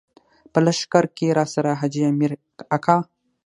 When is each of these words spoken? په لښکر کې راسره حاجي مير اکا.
په 0.51 0.59
لښکر 0.65 1.05
کې 1.17 1.35
راسره 1.39 1.71
حاجي 1.79 2.01
مير 2.19 2.31
اکا. 2.75 2.97